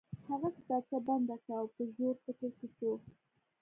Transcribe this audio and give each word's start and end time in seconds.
هغه 0.29 0.47
کتابچه 0.55 0.97
بنده 1.07 1.35
کړه 1.43 1.55
او 1.61 1.67
په 1.75 1.81
ژور 1.95 2.15
فکر 2.25 2.49
کې 2.57 2.67
شو 2.77 2.91